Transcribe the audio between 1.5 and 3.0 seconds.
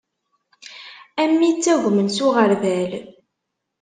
ittagmen s uɣerbal.